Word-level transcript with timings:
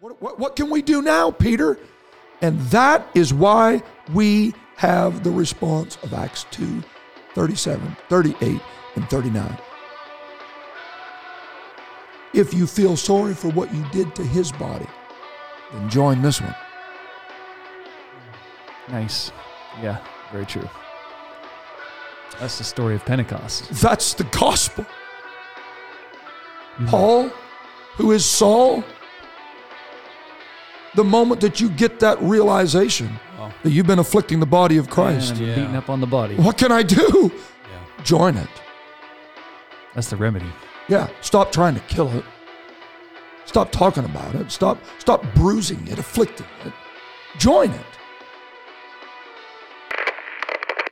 What, 0.00 0.22
what, 0.22 0.38
what 0.38 0.54
can 0.54 0.70
we 0.70 0.80
do 0.80 1.02
now, 1.02 1.32
Peter? 1.32 1.76
And 2.40 2.60
that 2.70 3.08
is 3.14 3.34
why 3.34 3.82
we 4.14 4.54
have 4.76 5.24
the 5.24 5.30
response 5.30 5.98
of 6.04 6.14
Acts 6.14 6.46
2 6.52 6.84
37, 7.34 7.96
38, 8.08 8.60
and 8.94 9.10
39. 9.10 9.58
If 12.32 12.54
you 12.54 12.66
feel 12.68 12.96
sorry 12.96 13.34
for 13.34 13.48
what 13.50 13.74
you 13.74 13.84
did 13.90 14.14
to 14.14 14.22
his 14.22 14.52
body, 14.52 14.86
then 15.72 15.90
join 15.90 16.22
this 16.22 16.40
one. 16.40 16.54
Nice. 18.90 19.32
Yeah, 19.82 19.98
very 20.30 20.46
true. 20.46 20.68
That's 22.38 22.58
the 22.58 22.64
story 22.64 22.94
of 22.94 23.04
Pentecost. 23.04 23.68
That's 23.70 24.14
the 24.14 24.24
gospel. 24.24 24.84
Mm-hmm. 26.74 26.86
Paul, 26.86 27.28
who 27.96 28.12
is 28.12 28.24
Saul, 28.24 28.84
the 30.94 31.04
moment 31.04 31.40
that 31.40 31.60
you 31.60 31.68
get 31.70 32.00
that 32.00 32.20
realization 32.22 33.18
Wow. 33.38 33.52
that 33.62 33.70
you've 33.70 33.86
been 33.86 33.98
afflicting 33.98 34.40
the 34.40 34.46
body 34.46 34.78
of 34.78 34.88
Christ, 34.90 35.32
And 35.32 35.40
Yeah. 35.40 35.54
beating 35.54 35.76
up 35.76 35.88
on 35.90 36.00
the 36.00 36.06
body. 36.06 36.34
what 36.36 36.56
can 36.58 36.72
I 36.72 36.82
do? 36.82 37.30
Yeah. 37.32 38.04
Join 38.04 38.36
it. 38.36 38.48
That's 39.94 40.08
the 40.10 40.16
remedy. 40.16 40.50
Yeah, 40.88 41.08
stop 41.20 41.52
trying 41.52 41.74
to 41.74 41.80
kill 41.82 42.10
it. 42.16 42.24
Stop 43.44 43.72
talking 43.72 44.04
about 44.04 44.34
it. 44.34 44.50
Stop 44.50 44.78
stop 44.98 45.24
bruising 45.34 45.86
it, 45.88 45.98
afflicting 45.98 46.46
it. 46.64 46.72
Join 47.38 47.70
it. 47.70 47.80